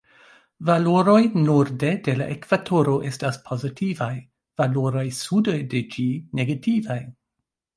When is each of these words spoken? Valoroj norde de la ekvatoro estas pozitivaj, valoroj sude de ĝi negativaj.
Valoroj 0.69 1.17
norde 1.41 1.91
de 2.07 2.15
la 2.21 2.27
ekvatoro 2.37 2.95
estas 3.09 3.37
pozitivaj, 3.51 4.11
valoroj 4.63 5.07
sude 5.21 5.59
de 5.75 5.83
ĝi 5.97 6.09
negativaj. 6.41 6.99